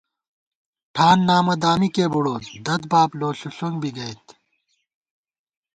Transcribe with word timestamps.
ٹھان 0.93 1.17
نامہ 1.27 1.55
دامِکےبُڑوت، 1.61 2.45
دَدباب 2.65 3.09
لوݪُݪُنگ 3.19 3.75
بی 3.81 3.89
گَئیت 3.97 4.25